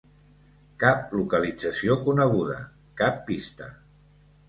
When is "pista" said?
3.33-3.73